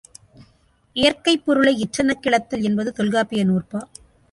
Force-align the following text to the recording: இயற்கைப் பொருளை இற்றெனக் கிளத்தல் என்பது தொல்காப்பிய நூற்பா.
இயற்கைப் 0.95 1.45
பொருளை 1.45 1.73
இற்றெனக் 1.77 2.21
கிளத்தல் 2.21 2.61
என்பது 2.61 2.93
தொல்காப்பிய 2.93 3.45
நூற்பா. 3.45 3.81